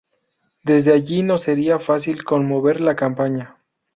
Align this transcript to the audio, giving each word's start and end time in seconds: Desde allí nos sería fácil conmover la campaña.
Desde 0.63 0.93
allí 0.93 1.21
nos 1.21 1.43
sería 1.43 1.77
fácil 1.77 2.23
conmover 2.23 2.81
la 2.81 2.95
campaña. 2.95 3.57